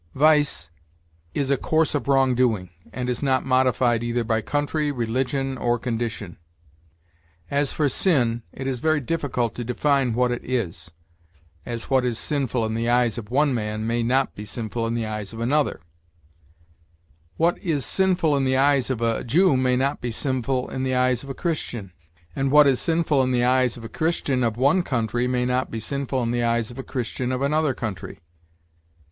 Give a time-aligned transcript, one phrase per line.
[0.15, 0.71] Vice
[1.35, 5.77] is a course of wrong doing, and is not modified either by country, religion, or
[5.77, 6.37] condition.
[7.51, 10.89] As for sin, it is very difficult to define what it is,
[11.67, 14.95] as what is sinful in the eyes of one man may not be sinful in
[14.95, 15.79] the eyes of another;
[17.37, 20.95] what is sinful in the eyes of a Jew may not be sinful in the
[20.95, 21.91] eyes of a Christian;
[22.35, 25.69] and what is sinful in the eyes of a Christian of one country may not
[25.69, 28.19] be sinful in the eyes of a Christian of another country.